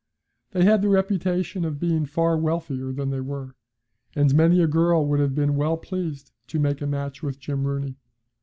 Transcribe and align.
They 0.49 0.63
had 0.63 0.81
the 0.81 0.89
reputation 0.89 1.63
of 1.63 1.79
being 1.79 2.07
far 2.07 2.35
wealthier 2.35 2.91
than 2.91 3.11
they 3.11 3.21
were, 3.21 3.53
and 4.15 4.33
many 4.33 4.59
a 4.59 4.65
girl 4.65 5.05
would 5.05 5.19
have 5.19 5.35
been 5.35 5.55
well 5.55 5.77
pleased 5.77 6.31
to 6.47 6.57
make 6.59 6.81
a 6.81 6.87
match 6.87 7.21
with 7.21 7.37
Jim 7.37 7.65
Rooney. 7.67 7.99